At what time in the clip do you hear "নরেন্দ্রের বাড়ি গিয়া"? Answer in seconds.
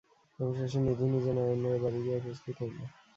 1.33-2.17